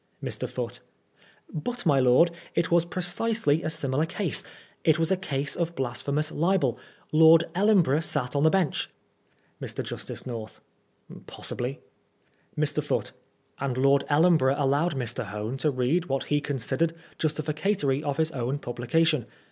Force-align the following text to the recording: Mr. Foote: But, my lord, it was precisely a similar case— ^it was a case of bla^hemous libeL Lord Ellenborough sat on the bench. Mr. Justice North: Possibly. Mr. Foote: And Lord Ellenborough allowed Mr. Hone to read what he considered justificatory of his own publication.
Mr. 0.23 0.49
Foote: 0.49 0.79
But, 1.53 1.85
my 1.85 1.99
lord, 1.99 2.31
it 2.55 2.71
was 2.71 2.85
precisely 2.85 3.61
a 3.61 3.69
similar 3.69 4.07
case— 4.07 4.43
^it 4.83 4.97
was 4.97 5.11
a 5.11 5.15
case 5.15 5.55
of 5.55 5.75
bla^hemous 5.75 6.31
libeL 6.35 6.79
Lord 7.11 7.43
Ellenborough 7.53 7.99
sat 7.99 8.35
on 8.35 8.41
the 8.41 8.49
bench. 8.49 8.89
Mr. 9.61 9.83
Justice 9.83 10.25
North: 10.25 10.59
Possibly. 11.27 11.81
Mr. 12.57 12.81
Foote: 12.83 13.11
And 13.59 13.77
Lord 13.77 14.03
Ellenborough 14.09 14.55
allowed 14.57 14.95
Mr. 14.95 15.25
Hone 15.25 15.55
to 15.57 15.69
read 15.69 16.05
what 16.05 16.23
he 16.23 16.41
considered 16.41 16.95
justificatory 17.19 18.01
of 18.01 18.17
his 18.17 18.31
own 18.31 18.57
publication. 18.57 19.27